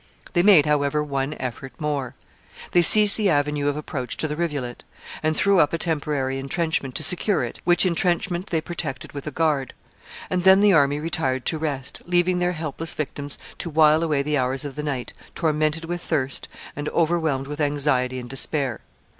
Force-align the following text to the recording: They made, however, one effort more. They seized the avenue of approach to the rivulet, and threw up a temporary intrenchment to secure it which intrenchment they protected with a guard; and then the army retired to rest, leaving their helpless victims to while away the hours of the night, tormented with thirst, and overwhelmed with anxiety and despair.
They 0.33 0.41
made, 0.41 0.65
however, 0.65 1.03
one 1.03 1.35
effort 1.35 1.73
more. 1.77 2.15
They 2.71 2.81
seized 2.81 3.17
the 3.17 3.29
avenue 3.29 3.67
of 3.67 3.77
approach 3.77 4.17
to 4.17 4.27
the 4.27 4.35
rivulet, 4.35 4.83
and 5.21 5.37
threw 5.37 5.59
up 5.59 5.73
a 5.73 5.77
temporary 5.77 6.39
intrenchment 6.39 6.95
to 6.95 7.03
secure 7.03 7.43
it 7.43 7.59
which 7.65 7.85
intrenchment 7.85 8.47
they 8.47 8.61
protected 8.61 9.11
with 9.11 9.27
a 9.27 9.31
guard; 9.31 9.75
and 10.27 10.43
then 10.43 10.59
the 10.61 10.73
army 10.73 10.99
retired 10.99 11.45
to 11.45 11.59
rest, 11.59 12.01
leaving 12.07 12.39
their 12.39 12.53
helpless 12.53 12.95
victims 12.95 13.37
to 13.59 13.69
while 13.69 14.01
away 14.01 14.23
the 14.23 14.39
hours 14.39 14.65
of 14.65 14.75
the 14.75 14.81
night, 14.81 15.13
tormented 15.35 15.85
with 15.85 16.01
thirst, 16.01 16.47
and 16.75 16.89
overwhelmed 16.89 17.45
with 17.45 17.61
anxiety 17.61 18.17
and 18.17 18.31
despair. 18.31 18.81